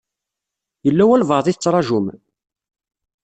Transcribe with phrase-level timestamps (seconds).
[0.85, 2.05] Yella walebɛaḍ i tettṛajum?